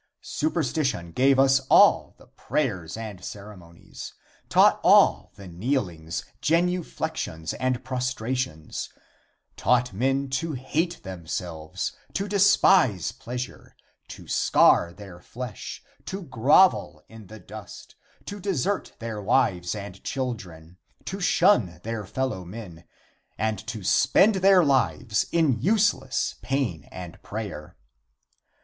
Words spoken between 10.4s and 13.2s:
hate themselves, to despise